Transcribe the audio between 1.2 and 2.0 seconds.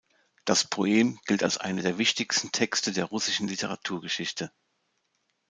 gilt als einer der